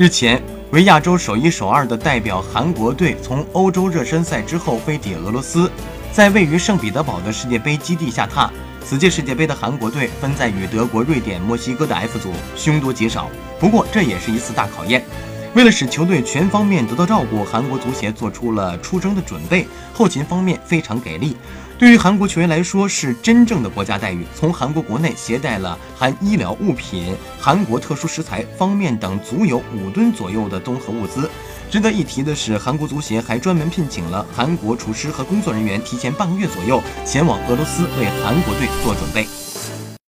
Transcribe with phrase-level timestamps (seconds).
[0.00, 5.70] 日前，为亚洲首一首二的代表韩国队从欧洲热身赛之后飞抵俄罗斯，
[6.10, 8.48] 在位于圣彼得堡的世界杯基地下榻。
[8.82, 13.28] 此届世界杯的韩国队分在与德国、瑞典、墨西哥的 F 组，凶多吉少。
[13.58, 15.04] 不过这也是一次大考验。
[15.52, 21.36] 为了使球队全方面得到照顾，韩国足协做出了出征的准备，后勤方面非常给力。
[21.76, 24.24] 对于韩国球员来说，是真正的国家待遇。
[24.32, 31.28] 从韩国国内携带了含医疗物品、韩国特殊食材方面等足有五吨左右的综合物资。
[31.68, 39.26] 值得一提的是，韩国足协还专门聘请了韩国厨师和工作人员，提前半个月左右前往俄罗斯为韩国队做准备。